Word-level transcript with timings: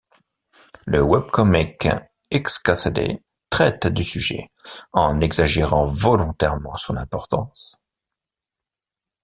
Le 0.87 0.99
webcomic 1.03 1.87
xkcd 2.33 3.21
traite 3.51 3.85
du 3.85 4.03
sujet, 4.03 4.49
en 4.93 5.21
exagérant 5.21 5.85
volontairement 5.85 6.75
son 6.75 6.95
importance. 6.97 7.79